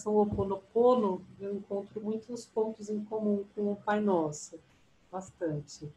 [0.00, 4.58] oração Oponopono, eu encontro muitos pontos em comum com o Pai Nosso,
[5.10, 5.90] bastante.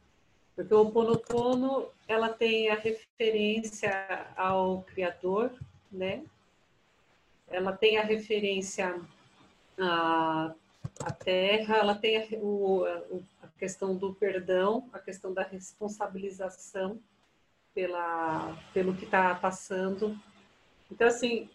[0.56, 3.92] Porque o Oponopono, ela tem a referência
[4.36, 5.52] ao Criador,
[5.92, 6.24] né?
[7.48, 9.00] Ela tem a referência
[9.80, 10.54] à,
[11.00, 12.86] à terra, ela tem a, o,
[13.42, 17.00] a questão do perdão, a questão da responsabilização
[17.74, 20.18] pela, pelo que está passando.
[20.92, 21.50] Então, assim,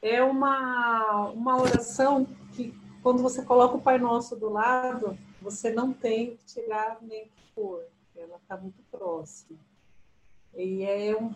[0.00, 5.92] é uma, uma oração que, quando você coloca o Pai Nosso do lado, você não
[5.92, 7.82] tem que tirar nem que pôr,
[8.16, 9.58] ela está muito próxima.
[10.54, 11.32] E é um,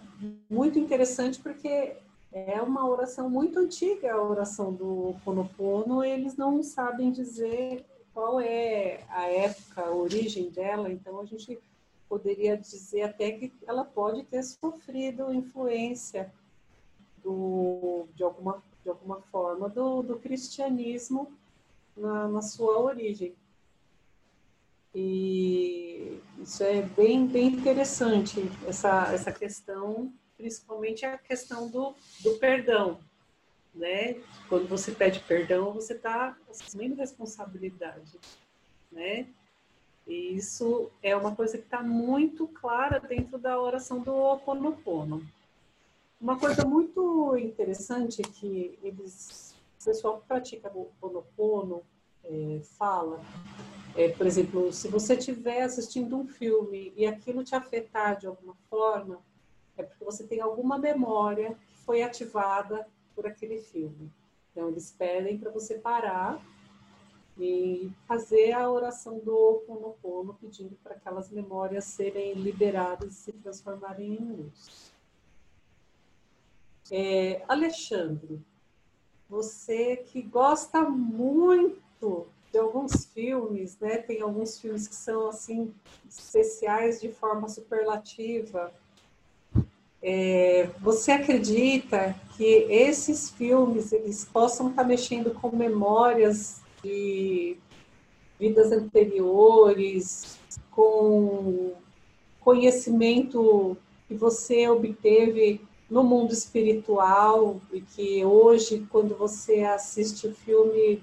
[0.50, 1.96] muito interessante porque
[2.32, 9.00] é uma oração muito antiga, a oração do Ponopono, eles não sabem dizer qual é
[9.08, 11.58] a época, a origem dela, então a gente
[12.08, 16.32] poderia dizer até que ela pode ter sofrido influência
[17.22, 21.32] do, de, alguma, de alguma forma do, do cristianismo
[21.96, 23.34] na, na sua origem.
[24.94, 32.98] E isso é bem, bem interessante, essa, essa questão, principalmente a questão do, do perdão.
[33.74, 34.20] Né?
[34.48, 38.18] Quando você pede perdão, você está assumindo responsabilidade.
[38.90, 39.26] Né?
[40.06, 45.22] E isso é uma coisa que está muito clara dentro da oração do Ho.
[46.22, 51.82] Uma coisa muito interessante que eles, o pessoal que pratica o
[52.22, 53.20] é, fala,
[53.96, 58.54] é, por exemplo, se você estiver assistindo um filme e aquilo te afetar de alguma
[58.70, 59.18] forma,
[59.76, 64.08] é porque você tem alguma memória que foi ativada por aquele filme.
[64.52, 66.40] Então, eles pedem para você parar
[67.36, 73.32] e fazer a oração do Ho Oponopono, pedindo para aquelas memórias serem liberadas e se
[73.32, 74.91] transformarem em luz.
[76.94, 78.38] É, Alexandre,
[79.26, 83.96] você que gosta muito de alguns filmes, né?
[83.96, 85.72] Tem alguns filmes que são assim
[86.06, 88.70] especiais de forma superlativa.
[90.02, 97.56] É, você acredita que esses filmes eles possam estar mexendo com memórias de
[98.38, 100.38] vidas anteriores,
[100.70, 101.72] com
[102.40, 105.58] conhecimento que você obteve
[105.92, 111.02] no mundo espiritual e que hoje, quando você assiste o filme,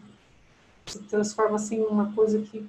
[0.88, 2.66] se transforma assim em uma coisa que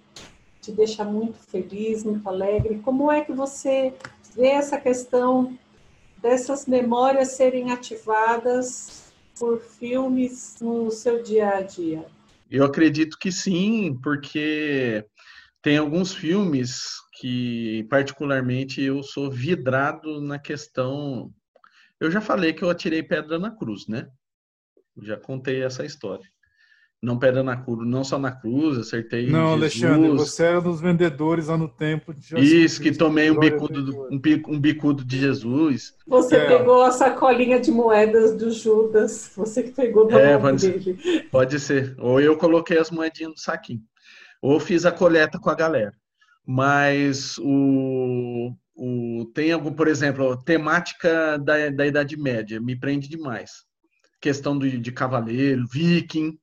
[0.60, 2.78] te deixa muito feliz, muito alegre.
[2.80, 3.94] Como é que você
[4.36, 5.58] vê essa questão
[6.18, 12.04] dessas memórias serem ativadas por filmes no seu dia a dia?
[12.50, 15.06] Eu acredito que sim, porque
[15.62, 16.82] tem alguns filmes
[17.18, 21.32] que, particularmente, eu sou vidrado na questão
[22.00, 24.08] eu já falei que eu atirei pedra na cruz, né?
[25.02, 26.24] Já contei essa história.
[27.02, 29.26] Não pedra na cruz, não só na cruz, acertei.
[29.26, 29.84] Não, Jesus.
[29.84, 32.52] Alexandre, você era dos vendedores lá no templo de Jesus.
[32.52, 35.94] Isso, que tomei um bicudo, um, um bicudo de Jesus.
[36.06, 36.58] Você é.
[36.58, 41.00] pegou a sacolinha de moedas do Judas, você que pegou da é, pode dele.
[41.00, 41.94] Ser, pode ser.
[41.98, 43.80] Ou eu coloquei as moedinhas no saquinho.
[44.42, 45.94] Ou fiz a coleta com a galera.
[46.46, 53.50] Mas o, o, tem algum, por exemplo, temática da, da Idade Média, me prende demais.
[54.18, 56.38] Questão de, de cavaleiro, viking,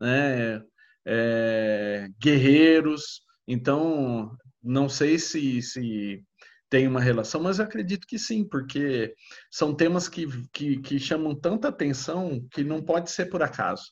[0.00, 0.62] né?
[1.06, 3.20] É, guerreiros.
[3.46, 6.24] Então, não sei se, se
[6.70, 9.14] tem uma relação, mas eu acredito que sim, porque
[9.50, 13.84] são temas que, que, que chamam tanta atenção que não pode ser por acaso.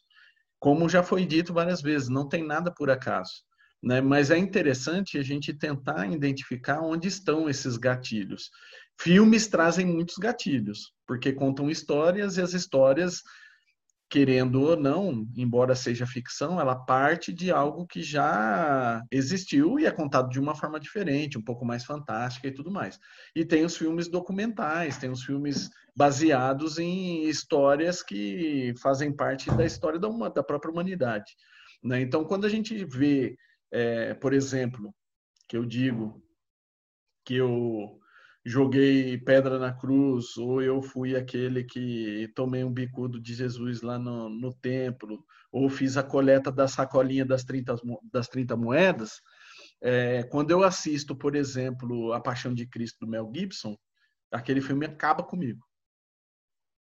[0.58, 3.32] Como já foi dito várias vezes, não tem nada por acaso.
[3.82, 4.00] Né?
[4.00, 8.50] Mas é interessante a gente tentar identificar onde estão esses gatilhos.
[9.00, 13.22] Filmes trazem muitos gatilhos, porque contam histórias e as histórias,
[14.08, 19.90] querendo ou não, embora seja ficção, ela parte de algo que já existiu e é
[19.90, 23.00] contado de uma forma diferente, um pouco mais fantástica e tudo mais.
[23.34, 29.64] E tem os filmes documentais, tem os filmes baseados em histórias que fazem parte da
[29.64, 31.32] história da, da própria humanidade.
[31.82, 32.00] Né?
[32.00, 33.36] Então, quando a gente vê
[33.72, 34.94] é, por exemplo,
[35.48, 36.22] que eu digo
[37.24, 37.98] que eu
[38.44, 43.98] joguei pedra na cruz, ou eu fui aquele que tomei um bicudo de Jesus lá
[43.98, 47.76] no, no templo, ou fiz a coleta da sacolinha das 30,
[48.12, 49.22] das 30 moedas,
[49.80, 53.76] é, quando eu assisto, por exemplo, A Paixão de Cristo do Mel Gibson,
[54.30, 55.64] aquele filme acaba comigo.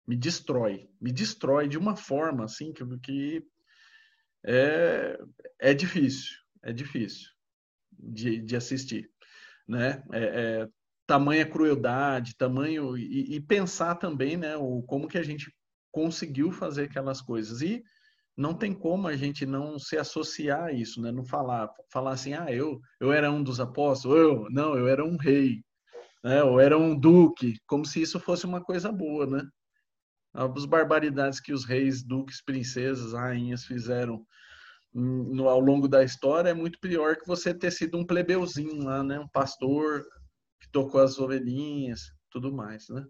[0.06, 0.90] Me destrói.
[1.00, 3.46] Me destrói de uma forma assim que, que
[4.44, 5.18] é,
[5.60, 7.28] é difícil é difícil
[7.98, 9.10] de, de assistir,
[9.66, 10.02] né?
[10.12, 10.68] É, é,
[11.06, 14.56] tamanha crueldade, tamanho e, e, pensar também, né?
[14.56, 15.52] O como que a gente
[15.90, 17.60] conseguiu fazer aquelas coisas.
[17.60, 17.82] E
[18.36, 21.12] não tem como a gente não se associar a isso, né?
[21.12, 25.04] Não falar, falar assim, ah, eu, eu era um dos apóstolos, eu, não, eu era
[25.04, 25.62] um rei,
[26.24, 26.42] né?
[26.42, 29.42] Ou era um duque, como se isso fosse uma coisa boa, né?
[30.32, 34.24] As barbaridades que os reis, duques, princesas, rainhas fizeram
[34.94, 39.02] no, ao longo da história é muito pior que você ter sido um plebeuzinho lá,
[39.02, 39.18] né?
[39.18, 40.02] Um pastor
[40.60, 43.04] que tocou as ovelhinhas, tudo mais, né?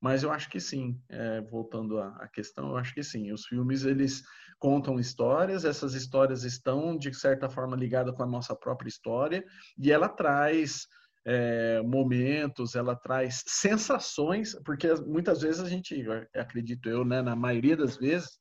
[0.00, 3.32] Mas eu acho que sim, é, voltando à, à, questão, eu acho que sim.
[3.32, 4.22] Os filmes eles
[4.58, 9.44] contam histórias, essas histórias estão de certa forma ligadas com a nossa própria história
[9.78, 10.86] e ela traz
[11.24, 16.04] é, momentos, ela traz sensações, porque muitas vezes a gente,
[16.34, 18.40] acredito eu, né, na maioria das vezes,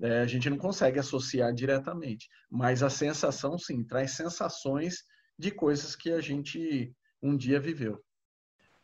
[0.00, 5.04] é, a gente não consegue associar diretamente, mas a sensação sim traz sensações
[5.38, 6.92] de coisas que a gente
[7.22, 8.02] um dia viveu.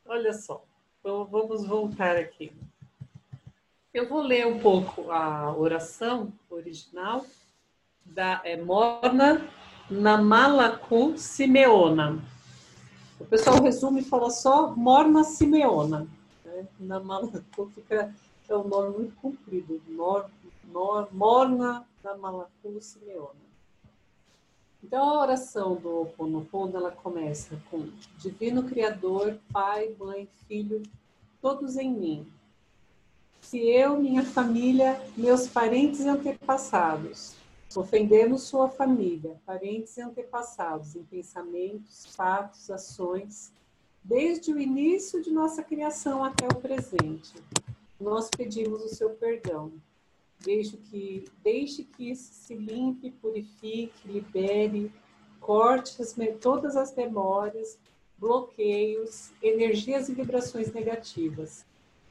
[0.05, 0.65] Olha só,
[1.01, 2.53] então vamos voltar aqui.
[3.93, 7.25] Eu vou ler um pouco a oração original
[8.05, 9.49] da é, Morna
[9.89, 12.21] Namalaku Simeona.
[13.21, 16.09] O pessoal resume e fala só Morna Simeona.
[16.45, 16.67] Né?
[16.81, 18.13] Namalaku fica,
[18.49, 19.81] é um nome muito comprido.
[19.87, 20.29] Nor,
[21.13, 23.45] Morna Namalaku Simeona.
[24.83, 27.89] Então, a oração do Oponopono, ela começa com
[28.19, 30.83] Divino Criador, Pai, Mãe, Filho,
[31.41, 32.27] todos em mim
[33.41, 37.37] se eu, minha família, meus parentes e antepassados
[37.77, 43.53] ofendemos sua família, parentes e antepassados em pensamentos, fatos, ações,
[44.03, 47.35] desde o início de nossa criação até o presente,
[48.01, 49.73] nós pedimos o seu perdão.
[50.45, 54.93] Deixe que, deixe que isso se limpe, purifique, libere,
[55.41, 57.79] corte as, todas as memórias,
[58.19, 61.65] bloqueios, energias e vibrações negativas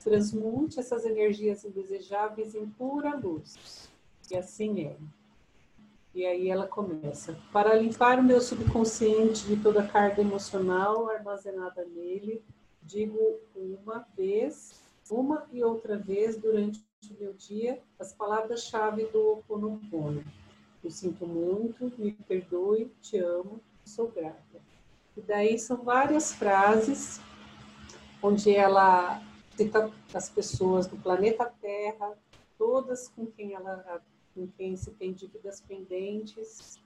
[0.03, 3.89] transmute essas energias indesejáveis em pura luz.
[4.30, 4.97] E assim é.
[6.13, 7.35] E aí ela começa.
[7.51, 12.44] Para limpar o meu subconsciente de toda a carga emocional armazenada nele,
[12.83, 13.18] digo
[13.56, 16.79] uma vez, uma e outra vez durante
[17.09, 20.23] o meu dia as palavras-chave do Ho Oponopono.
[20.83, 24.61] Eu sinto muito, me perdoe, te amo, sou grata.
[25.15, 27.21] E daí são várias frases
[28.21, 29.21] onde ela
[29.55, 32.17] cita as pessoas do planeta Terra,
[32.57, 34.01] todas com quem ela
[34.33, 36.79] com quem se tem dívidas pendentes,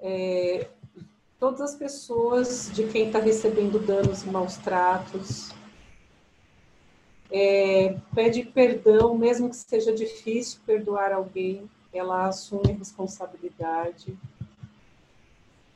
[0.00, 0.68] é,
[1.38, 5.50] todas as pessoas de quem está recebendo danos e maus tratos,
[7.30, 14.16] é, pede perdão, mesmo que seja difícil perdoar alguém, ela assume responsabilidade.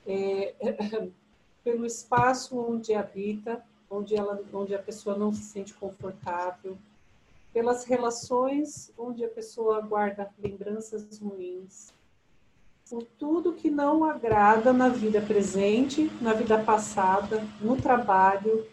[0.07, 0.55] É,
[1.63, 6.77] pelo espaço onde habita, onde, ela, onde a pessoa não se sente confortável,
[7.53, 11.93] pelas relações onde a pessoa guarda lembranças ruins,
[12.89, 18.67] por tudo que não agrada na vida presente, na vida passada, no trabalho,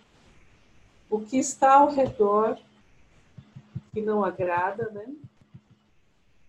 [1.09, 2.57] o que está ao redor
[3.91, 5.05] que não agrada, né?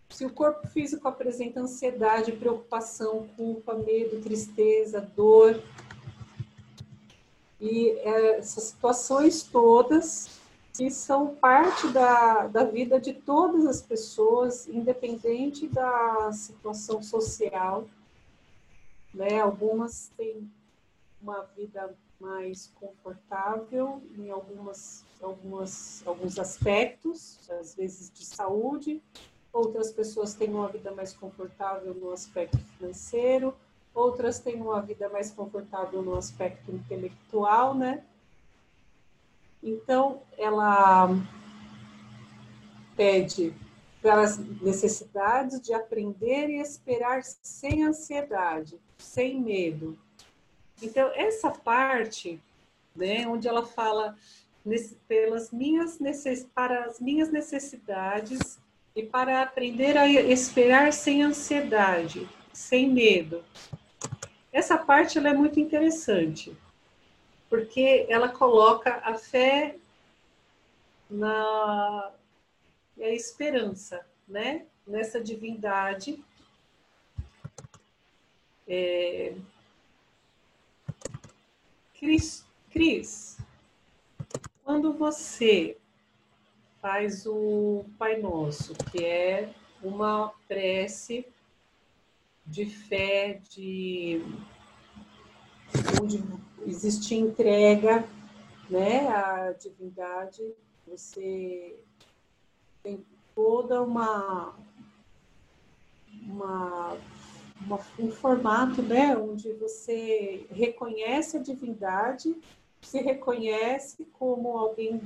[0.08, 5.62] Se o corpo físico apresenta ansiedade, preocupação, culpa, medo, tristeza, dor,
[7.60, 10.40] e é, essas situações todas
[10.76, 17.86] que são parte da, da vida de todas as pessoas, independente da situação social.
[19.12, 19.40] Né?
[19.40, 20.50] Algumas têm
[21.20, 29.02] uma vida mais confortável em algumas, algumas, alguns aspectos, às vezes de saúde,
[29.52, 33.54] outras pessoas têm uma vida mais confortável no aspecto financeiro,
[33.94, 38.04] outras têm uma vida mais confortável no aspecto intelectual, né?
[39.62, 41.08] Então, ela
[42.96, 43.54] pede
[44.00, 49.98] pelas necessidades de aprender e esperar sem ansiedade, sem medo.
[50.82, 52.40] Então, essa parte,
[52.94, 54.16] né, onde ela fala
[55.08, 55.98] pelas minhas
[56.54, 58.58] para as minhas necessidades
[58.94, 63.42] e para aprender a esperar sem ansiedade, sem medo.
[64.52, 66.56] Essa parte ela é muito interessante,
[67.48, 69.76] porque ela coloca a fé
[71.08, 72.12] na
[73.00, 74.66] a esperança, né?
[74.86, 76.22] Nessa divindade.
[78.68, 79.34] É...
[82.00, 83.36] Cris, Cris,
[84.64, 85.76] quando você
[86.80, 89.52] faz o Pai Nosso, que é
[89.82, 91.26] uma prece
[92.46, 94.18] de fé, de
[96.00, 96.24] onde
[96.66, 98.08] existe entrega,
[98.70, 100.54] né, à divindade,
[100.86, 101.78] você
[102.82, 103.04] tem
[103.34, 104.54] toda uma,
[106.22, 106.96] uma,
[107.60, 112.34] uma, um formato, né, onde você reconhece a divindade,
[112.80, 115.00] se reconhece como alguém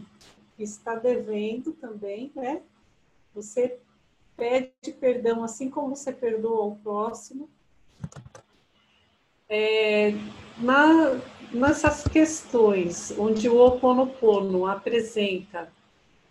[0.57, 2.63] que está devendo também, né?
[3.35, 3.79] Você
[4.37, 7.49] pede perdão assim como você perdoa o próximo.
[9.49, 10.13] É,
[10.59, 11.21] na,
[11.53, 15.71] nessas questões onde o Oponopono apresenta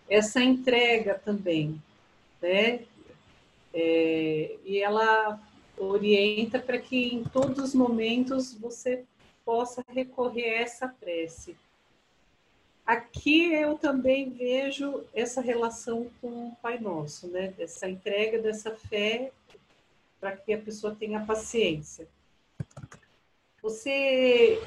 [0.09, 1.81] essa entrega também,
[2.41, 2.85] né?
[3.73, 5.39] É, e ela
[5.77, 9.03] orienta para que em todos os momentos você
[9.43, 11.55] possa recorrer a essa prece.
[12.85, 17.53] Aqui eu também vejo essa relação com o Pai Nosso, né?
[17.57, 19.31] Essa entrega dessa fé
[20.19, 22.07] para que a pessoa tenha paciência.
[23.61, 24.61] Você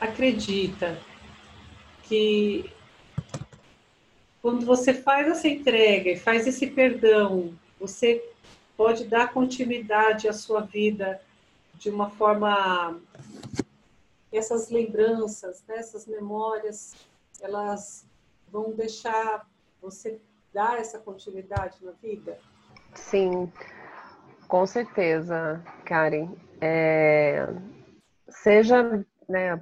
[0.00, 0.98] acredita
[2.04, 2.70] que
[4.40, 8.24] quando você faz essa entrega e faz esse perdão, você
[8.78, 11.20] pode dar continuidade à sua vida
[11.74, 13.00] de uma forma
[14.32, 16.94] essas lembranças, né, essas memórias,
[17.40, 18.06] elas
[18.52, 19.44] vão deixar
[19.82, 20.20] você
[20.54, 22.38] dar essa continuidade na vida?
[22.94, 23.52] Sim,
[24.46, 26.30] com certeza, Karen.
[26.60, 27.48] É,
[28.28, 29.60] seja né,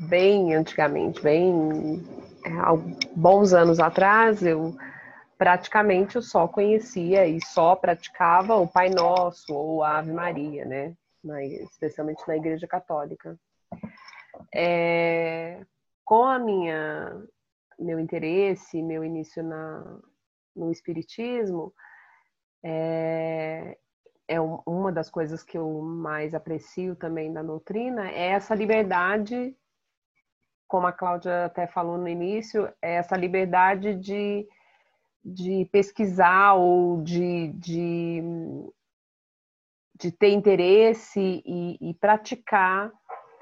[0.00, 2.04] bem antigamente, bem
[2.44, 2.50] é,
[3.14, 4.74] bons anos atrás, eu
[5.38, 10.94] praticamente eu só conhecia e só praticava o Pai Nosso ou a Ave Maria, né?
[11.22, 13.38] Na, especialmente na Igreja Católica.
[14.54, 15.64] É,
[16.04, 17.22] com a minha
[17.78, 20.00] meu interesse, meu início na,
[20.54, 21.72] no Espiritismo,
[22.62, 23.78] é,
[24.26, 29.56] é uma das coisas que eu mais aprecio também da doutrina, é essa liberdade,
[30.66, 34.46] como a Cláudia até falou no início, é essa liberdade de,
[35.24, 38.22] de pesquisar ou de, de,
[39.98, 42.92] de ter interesse e, e praticar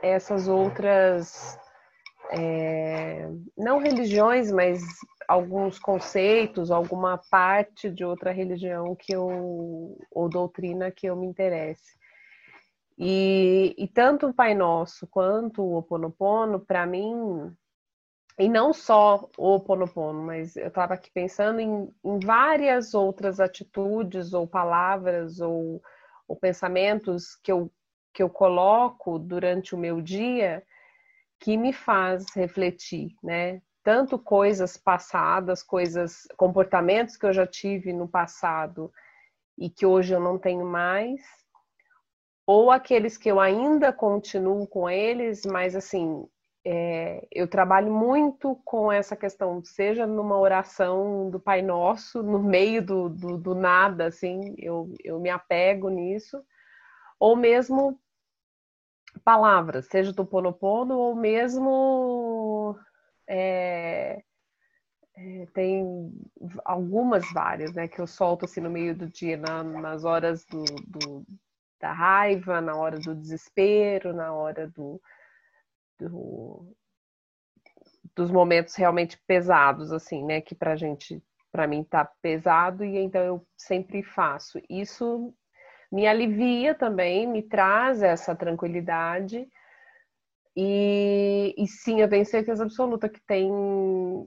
[0.02, 1.59] essas outras,
[2.30, 4.83] é, não religiões, mas
[5.28, 11.97] alguns conceitos, alguma parte de outra religião que eu ou doutrina que eu me interesse.
[12.99, 17.54] E, e tanto o Pai Nosso quanto o Ho Oponopono, para mim,
[18.38, 23.40] e não só o Ho Oponopono, mas eu estava aqui pensando em, em, várias outras
[23.40, 25.83] atitudes ou palavras ou,
[26.28, 27.71] ou pensamentos que eu,
[28.12, 30.62] que eu coloco durante o meu dia
[31.40, 33.61] que me faz refletir, né?
[33.87, 38.93] tanto coisas passadas, coisas, comportamentos que eu já tive no passado
[39.57, 41.21] e que hoje eu não tenho mais,
[42.45, 46.26] ou aqueles que eu ainda continuo com eles, mas assim,
[46.68, 52.85] é, eu trabalho muito com essa questão, seja numa oração do Pai Nosso, no meio
[52.85, 56.42] do, do, do nada, assim, eu, eu me apego nisso,
[57.20, 58.00] ou mesmo
[59.23, 62.76] palavras, seja do Ponopono ou mesmo
[63.28, 64.25] é,
[65.14, 66.12] é, tem
[66.64, 70.64] algumas várias, né, que eu solto assim no meio do dia, na, nas horas do,
[70.64, 71.25] do,
[71.80, 75.00] da raiva, na hora do desespero, na hora do,
[75.99, 76.75] do
[78.15, 81.23] dos momentos realmente pesados, assim, né, que pra gente,
[81.53, 84.59] pra mim tá pesado e então eu sempre faço.
[84.71, 85.35] Isso
[85.93, 89.47] me alivia também, me traz essa tranquilidade
[90.57, 93.50] e, e sim, eu tenho certeza absoluta que tem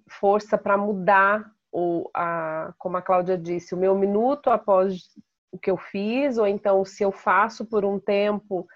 [0.07, 5.09] força para mudar, ou a, como a Cláudia disse, o meu minuto após
[5.51, 8.67] o que eu fiz, ou então se eu faço por um tempo,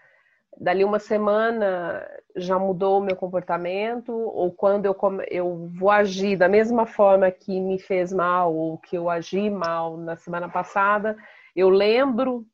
[0.58, 4.96] dali uma semana já mudou o meu comportamento, ou quando eu,
[5.30, 9.98] eu vou agir da mesma forma que me fez mal, ou que eu agi mal
[9.98, 11.16] na semana passada,
[11.56, 12.46] eu lembro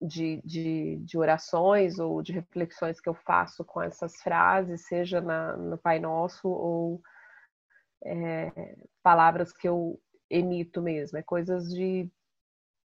[0.00, 5.56] de, de, de, orações ou de reflexões que eu faço com essas frases, seja na,
[5.56, 7.02] no Pai Nosso ou
[8.04, 11.18] é, palavras que eu emito mesmo.
[11.18, 12.10] É coisas de.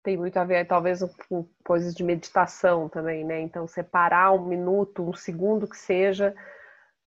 [0.02, 3.40] Tem muito a ver, talvez, com coisas de meditação também, né?
[3.40, 6.35] Então, separar um minuto, um segundo que seja,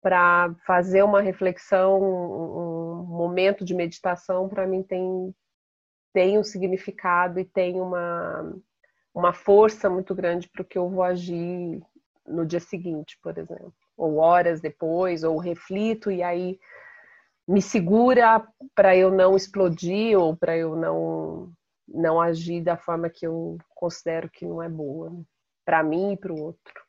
[0.01, 5.35] para fazer uma reflexão, um momento de meditação, para mim tem,
[6.13, 8.55] tem um significado e tem uma
[9.15, 11.81] uma força muito grande para o que eu vou agir
[12.27, 16.59] no dia seguinte, por exemplo, ou horas depois, ou reflito e aí
[17.47, 21.49] me segura para eu não explodir ou para eu não
[21.87, 25.23] não agir da forma que eu considero que não é boa né?
[25.63, 26.85] para mim e para o outro.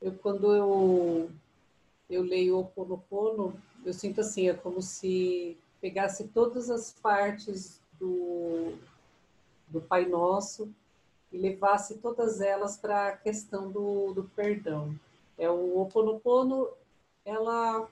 [0.00, 1.30] Eu quando eu
[2.08, 8.74] eu leio o Ponopono, eu sinto assim, é como se pegasse todas as partes do,
[9.68, 10.68] do Pai Nosso
[11.32, 14.94] e levasse todas elas para a questão do, do perdão.
[15.38, 16.68] É o Oponopono,
[17.24, 17.88] ela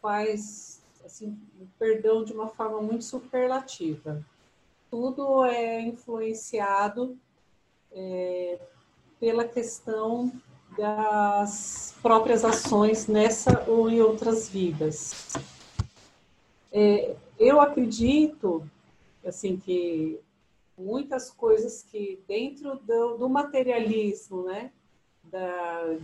[0.00, 4.24] faz assim, o perdão de uma forma muito superlativa.
[4.90, 7.18] Tudo é influenciado
[7.92, 8.58] é,
[9.20, 10.32] pela questão
[10.76, 15.32] das próprias ações nessa ou em outras vidas.
[16.72, 18.68] É, eu acredito
[19.24, 20.20] assim que
[20.76, 24.70] muitas coisas que dentro do, do materialismo, né,
[25.24, 25.96] da,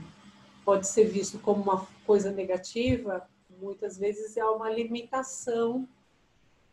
[0.64, 3.26] pode ser visto como uma coisa negativa,
[3.60, 5.88] muitas vezes é uma limitação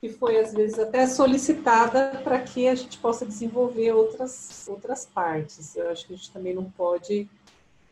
[0.01, 5.75] que foi às vezes até solicitada para que a gente possa desenvolver outras outras partes.
[5.75, 7.29] Eu acho que a gente também não pode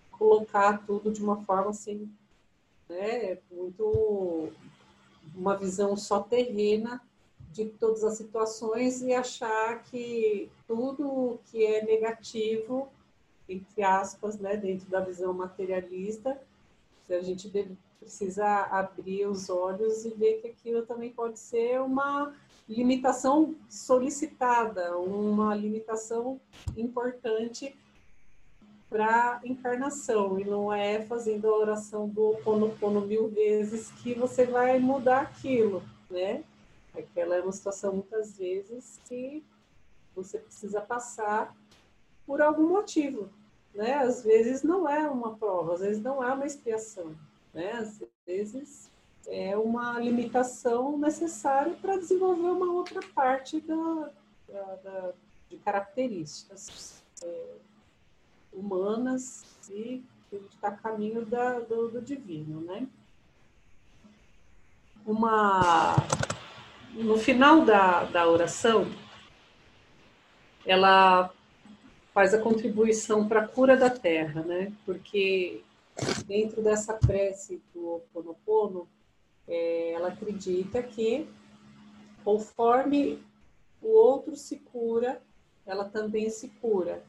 [0.09, 2.11] colocar tudo de uma forma assim,
[2.89, 4.49] né, muito
[5.35, 6.99] uma visão só terrena
[7.51, 12.89] de todas as situações e achar que tudo que é negativo,
[13.47, 16.41] entre aspas, né, dentro da visão materialista,
[17.09, 22.33] a gente deve, precisa abrir os olhos e ver que aquilo também pode ser uma
[22.67, 26.39] limitação solicitada, uma limitação
[26.77, 27.75] importante
[28.89, 34.79] para encarnação e não é fazendo a oração do Ponopono mil vezes que você vai
[34.79, 36.43] mudar aquilo, né?
[36.97, 39.43] Aquela é uma situação, muitas vezes, que
[40.15, 41.55] você precisa passar
[42.25, 43.29] por algum motivo.
[43.73, 43.93] Né?
[43.93, 47.15] Às vezes não é uma prova, às vezes não é uma expiação.
[47.53, 47.71] Né?
[47.73, 48.89] Às vezes
[49.27, 54.11] é uma limitação necessária para desenvolver uma outra parte da,
[54.47, 55.13] da, da
[55.49, 57.55] de características é,
[58.53, 62.61] humanas e que está a caminho da, do, do divino.
[62.61, 62.87] Né?
[65.05, 65.95] Uma
[66.93, 68.87] no final da, da oração,
[70.65, 71.31] ela
[72.13, 74.71] faz a contribuição para a cura da terra, né?
[74.85, 75.63] Porque
[76.25, 78.87] dentro dessa prece do Oponopono,
[79.47, 81.27] é, ela acredita que
[82.23, 83.23] conforme
[83.81, 85.21] o outro se cura,
[85.65, 87.03] ela também se cura.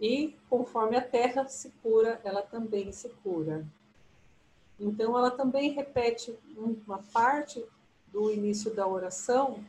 [0.00, 3.66] E conforme a terra se cura, ela também se cura.
[4.78, 7.62] Então, ela também repete uma parte
[8.12, 9.62] do início da oração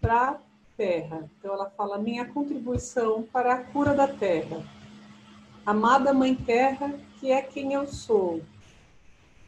[0.00, 0.40] para a
[0.76, 1.30] terra.
[1.38, 4.62] Então ela fala: minha contribuição para a cura da terra.
[5.64, 8.42] Amada Mãe Terra, que é quem eu sou.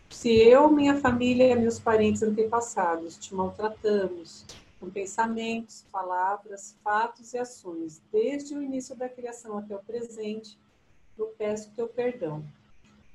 [0.08, 4.46] Se eu, minha família e meus parentes antepassados te maltratamos
[4.78, 10.56] com pensamentos, palavras, fatos e ações, desde o início da criação até o presente,
[11.18, 12.44] eu peço teu perdão.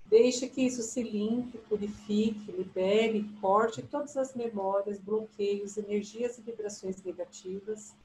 [0.05, 7.01] Deixe que isso se limpe, purifique, libere, corte todas as memórias, bloqueios, energias e vibrações
[7.01, 7.95] negativas.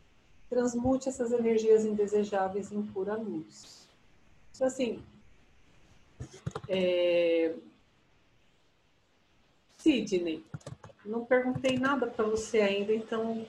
[0.48, 3.83] Transmute essas energias indesejáveis em pura luz.
[4.54, 5.02] Então, assim,
[6.68, 7.54] é...
[9.76, 10.44] Sidney,
[11.04, 13.46] não perguntei nada para você ainda, então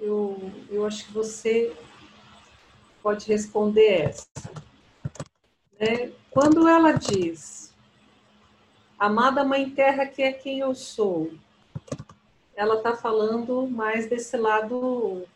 [0.00, 1.76] eu, eu acho que você
[3.02, 4.26] pode responder essa.
[5.78, 7.74] É, quando ela diz
[8.98, 11.30] Amada Mãe Terra, que é quem eu sou.
[12.54, 15.26] Ela está falando mais desse lado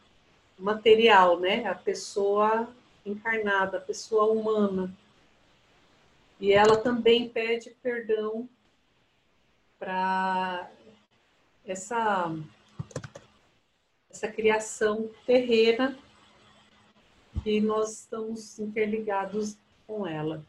[0.59, 1.67] material, né?
[1.67, 2.67] A pessoa
[3.05, 4.95] encarnada, a pessoa humana.
[6.39, 8.49] E ela também pede perdão
[9.79, 10.71] para
[11.65, 12.35] essa
[14.11, 15.97] essa criação terrena
[17.43, 20.45] que nós estamos interligados com ela.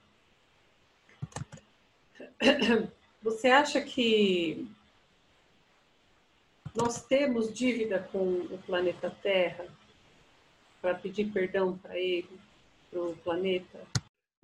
[3.21, 4.67] Você acha que
[6.75, 9.67] nós temos dívida com o planeta Terra
[10.81, 12.27] para pedir perdão para ele,
[12.89, 13.79] para o planeta?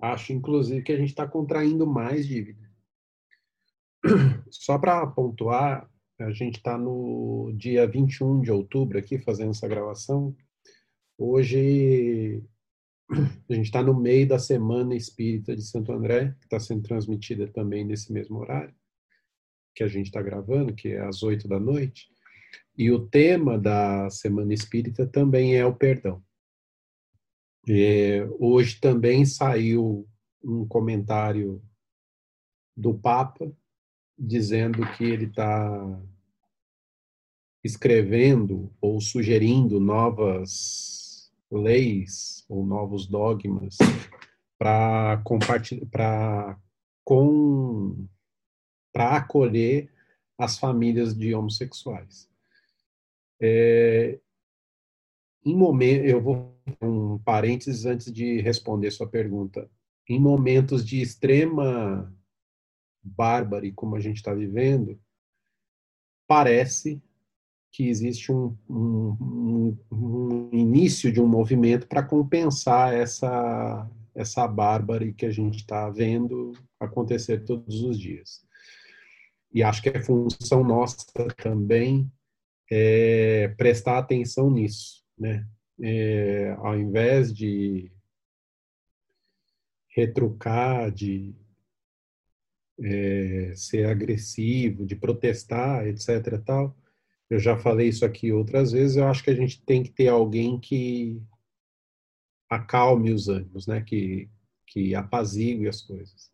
[0.00, 2.68] Acho, inclusive, que a gente está contraindo mais dívida.
[4.50, 10.36] Só para pontuar, a gente está no dia 21 de outubro aqui fazendo essa gravação.
[11.18, 12.42] Hoje
[13.10, 17.48] a gente está no meio da Semana Espírita de Santo André, que está sendo transmitida
[17.48, 18.74] também nesse mesmo horário
[19.74, 22.08] que a gente está gravando, que é às oito da noite.
[22.76, 26.20] E o tema da Semana Espírita também é o perdão.
[27.68, 30.08] É, hoje também saiu
[30.42, 31.62] um comentário
[32.74, 33.52] do Papa
[34.18, 36.00] dizendo que ele está
[37.62, 43.76] escrevendo ou sugerindo novas leis ou novos dogmas
[44.58, 46.58] para compartilhar, para
[47.04, 48.06] com
[48.92, 49.92] para acolher
[50.36, 52.28] as famílias de homossexuais.
[53.40, 54.18] É,
[55.44, 59.70] em momento, eu vou um parênteses antes de responder sua pergunta.
[60.08, 62.12] Em momentos de extrema
[63.02, 64.98] bárbara, como a gente está vivendo,
[66.26, 67.02] parece
[67.70, 75.24] que existe um, um, um, início de um movimento para compensar essa essa bárbara que
[75.24, 78.44] a gente está vendo acontecer todos os dias.
[79.52, 82.10] E acho que é função nossa também
[82.70, 85.46] é, prestar atenção nisso, né?
[85.80, 87.90] É, ao invés de
[89.88, 91.34] retrucar, de
[92.80, 96.40] é, ser agressivo, de protestar, etc.
[96.44, 96.76] Tal.
[97.30, 98.96] Eu já falei isso aqui outras vezes.
[98.96, 101.20] Eu acho que a gente tem que ter alguém que
[102.48, 103.82] acalme os ânimos, né?
[103.82, 104.28] Que
[104.68, 106.30] que apazigue as coisas.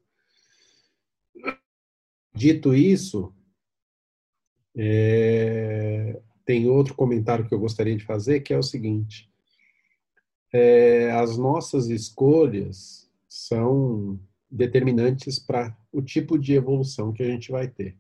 [2.35, 3.33] Dito isso,
[4.77, 9.31] é, tem outro comentário que eu gostaria de fazer, que é o seguinte:
[10.55, 17.67] é, as nossas escolhas são determinantes para o tipo de evolução que a gente vai
[17.67, 17.99] ter.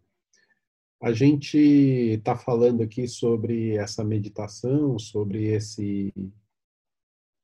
[1.02, 6.14] A gente está falando aqui sobre essa meditação, sobre esse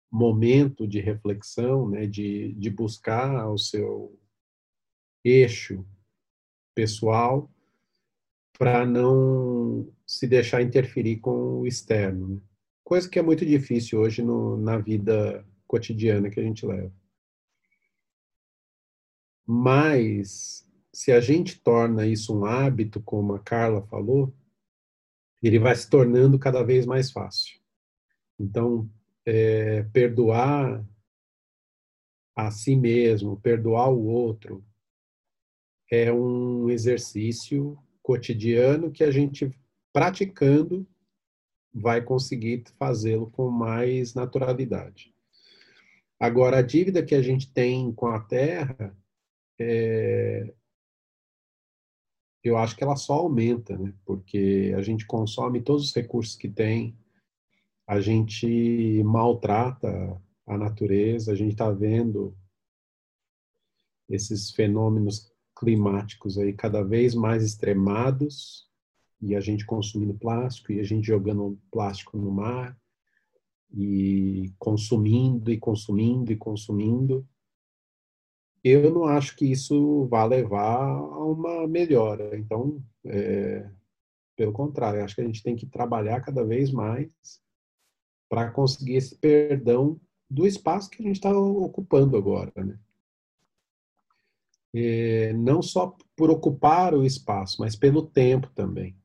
[0.08, 4.16] momento de reflexão, né, de, de buscar o seu
[5.24, 5.84] eixo
[6.72, 7.50] pessoal
[8.56, 12.28] para não se deixar interferir com o externo.
[12.28, 12.42] Né?
[12.90, 16.92] Coisa que é muito difícil hoje no, na vida cotidiana que a gente leva.
[19.46, 24.34] Mas, se a gente torna isso um hábito, como a Carla falou,
[25.40, 27.60] ele vai se tornando cada vez mais fácil.
[28.36, 28.90] Então,
[29.24, 30.84] é, perdoar
[32.34, 34.64] a si mesmo, perdoar o outro,
[35.88, 39.56] é um exercício cotidiano que a gente,
[39.92, 40.84] praticando,
[41.72, 45.14] vai conseguir fazê-lo com mais naturalidade.
[46.18, 48.96] Agora, a dívida que a gente tem com a Terra
[49.58, 50.52] é,
[52.42, 53.92] eu acho que ela só aumenta, né?
[54.04, 56.96] Porque a gente consome todos os recursos que tem,
[57.86, 62.36] a gente maltrata a natureza, a gente está vendo
[64.08, 68.69] esses fenômenos climáticos aí cada vez mais extremados
[69.20, 72.76] e a gente consumindo plástico e a gente jogando plástico no mar
[73.72, 77.26] e consumindo e consumindo e consumindo
[78.62, 82.36] eu não acho que isso vá levar a uma melhora.
[82.36, 83.68] Então, é,
[84.36, 87.10] pelo contrário, acho que a gente tem que trabalhar cada vez mais
[88.28, 92.78] para conseguir esse perdão do espaço que a gente está ocupando agora, né?
[94.72, 98.96] É, não só por ocupar o espaço, mas pelo tempo também.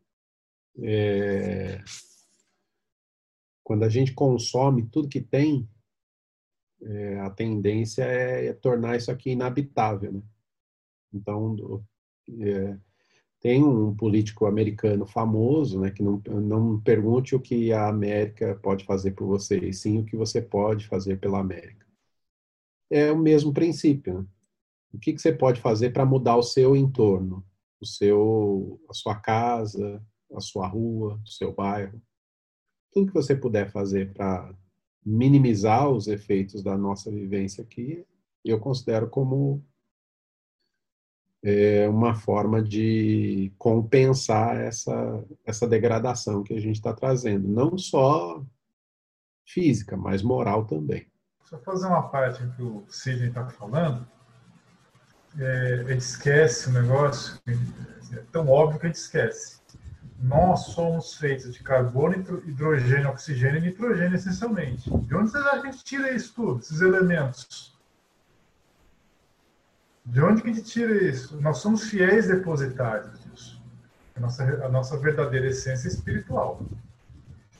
[0.81, 1.81] É,
[3.63, 5.67] quando a gente consome tudo que tem,
[6.81, 10.13] é, a tendência é, é, tornar isso aqui inabitável.
[10.13, 10.21] Né?
[11.13, 11.83] Então,
[12.41, 12.77] é,
[13.39, 18.85] tem um político americano famoso, né, que não, não pergunte o que a América pode
[18.85, 21.85] fazer por você, e sim o que você pode fazer pela América.
[22.89, 24.19] É o mesmo princípio.
[24.19, 24.25] Né?
[24.93, 27.45] O que, que você pode fazer para mudar o seu entorno,
[27.81, 30.03] o seu, a sua casa,
[30.37, 32.01] a sua rua, o seu bairro?
[32.91, 34.53] Tudo que você puder fazer para
[35.05, 38.05] minimizar os efeitos da nossa vivência aqui,
[38.43, 39.63] eu considero como
[41.43, 48.43] é, uma forma de compensar essa, essa degradação que a gente está trazendo, não só
[49.45, 51.05] física, mas moral também.
[51.43, 54.07] Só fazer uma parte que o Sidney está falando,
[55.37, 59.59] é, a gente esquece o negócio, é tão óbvio que a gente esquece
[60.19, 64.89] nós somos feitos de carbono, hidrogênio, oxigênio e nitrogênio, essencialmente.
[64.89, 67.75] De onde a gente tira isso tudo, esses elementos?
[70.05, 71.39] De onde que a gente tira isso?
[71.41, 73.61] Nós somos fiéis depositários disso.
[74.15, 76.61] A nossa, a nossa verdadeira essência espiritual.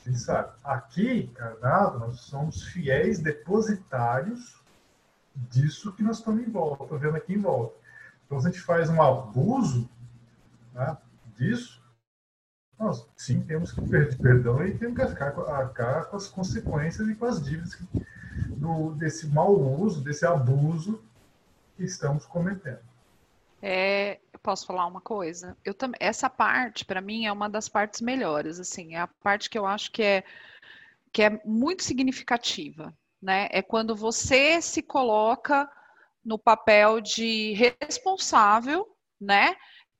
[0.07, 0.51] A sabe.
[0.63, 4.61] Aqui, encarnado, nós somos fiéis depositários
[5.35, 7.75] disso que nós estamos em volta, vendo aqui em volta.
[8.25, 9.89] Então, se a gente faz um abuso
[10.73, 10.97] né,
[11.35, 11.83] disso,
[12.77, 17.25] nós, sim, temos que pedir perdão e temos que arcar, com as consequências e com
[17.25, 17.77] as dívidas
[18.57, 21.01] do, desse mau uso, desse abuso
[21.77, 22.79] que estamos cometendo.
[23.61, 25.57] É, posso falar uma coisa?
[25.63, 29.49] Eu também, essa parte para mim é uma das partes melhores, assim, é a parte
[29.49, 30.23] que eu acho que é
[31.11, 33.47] que é muito significativa, né?
[33.49, 35.67] É quando você se coloca
[36.23, 38.85] no papel de responsável,
[39.19, 39.55] né?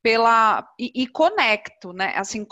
[0.06, 2.14] Pela e, e, conecto, né?
[2.16, 2.46] Assim,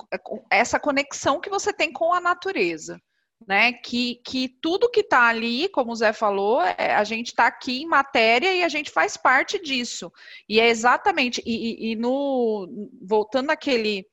[0.50, 3.00] essa conexão que você tem com a natureza,
[3.48, 3.74] né?
[3.74, 7.84] Que, que tudo que está ali, como o Zé falou, é, a gente está aqui
[7.84, 10.12] em matéria e a gente faz parte disso.
[10.50, 12.68] E é exatamente, e, e, no
[13.00, 14.04] voltando àquele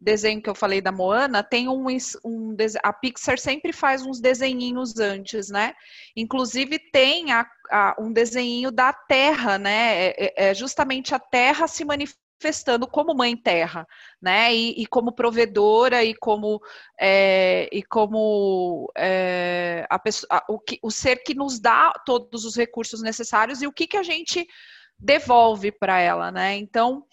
[0.00, 1.86] desenho que eu falei da Moana, tem um,
[2.24, 5.74] um a Pixar sempre faz uns desenhinhos antes, né?
[6.14, 9.96] Inclusive tem a, a, um desenho da Terra, né?
[9.96, 13.86] É, é, é justamente a Terra se manifestando manifestando como mãe terra,
[14.20, 14.54] né?
[14.54, 16.60] E, e como provedora e como
[17.00, 22.44] é, e como é, a pessoa, a, o, que, o ser que nos dá todos
[22.44, 24.46] os recursos necessários e o que, que a gente
[24.98, 26.56] devolve para ela, né?
[26.56, 27.04] Então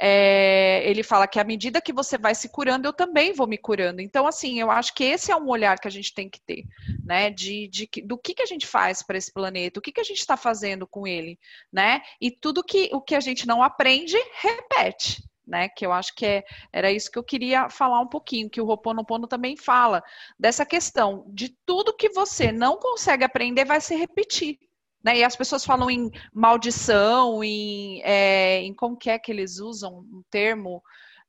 [0.00, 3.58] é, ele fala que à medida que você vai se curando, eu também vou me
[3.58, 4.00] curando.
[4.00, 6.64] Então, assim, eu acho que esse é um olhar que a gente tem que ter,
[7.04, 7.30] né?
[7.30, 10.04] De, de do que, que a gente faz para esse planeta, o que, que a
[10.04, 11.38] gente está fazendo com ele,
[11.72, 12.00] né?
[12.20, 15.22] E tudo que o que a gente não aprende, repete.
[15.50, 18.60] Né, que eu acho que é, era isso que eu queria falar um pouquinho, que
[18.60, 20.04] o Roponopono também fala,
[20.38, 24.58] dessa questão de tudo que você não consegue aprender vai se repetir.
[25.02, 25.18] Né?
[25.18, 29.98] E as pessoas falam em maldição, em, é, em como que é que eles usam
[29.98, 30.82] um termo,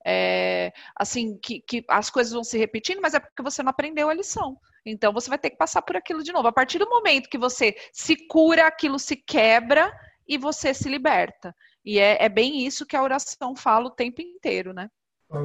[0.05, 4.09] é, assim, que, que as coisas vão se repetindo, mas é porque você não aprendeu
[4.09, 4.57] a lição.
[4.85, 6.47] Então você vai ter que passar por aquilo de novo.
[6.47, 9.91] A partir do momento que você se cura, aquilo se quebra
[10.27, 11.55] e você se liberta.
[11.83, 14.89] E é, é bem isso que a oração fala o tempo inteiro, né?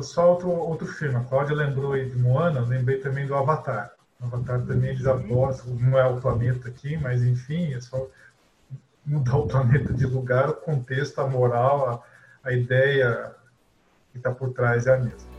[0.03, 1.17] Só outro, outro filme.
[1.17, 3.94] A Cláudia lembrou aí de Moana, lembrei também do Avatar.
[4.25, 8.09] Avatar também eles apostam, não é o planeta aqui, mas enfim, é só
[9.05, 12.05] mudar o planeta de lugar, o contexto, a moral,
[12.43, 13.35] a, a ideia
[14.13, 15.34] que está por trás é a mesma.